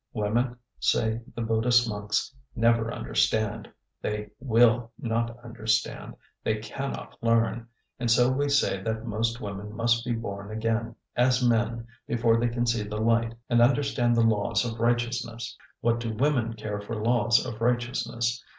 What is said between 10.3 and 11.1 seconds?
again,